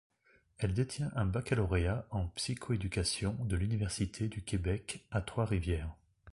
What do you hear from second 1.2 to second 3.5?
baccalauréat en psychoéducation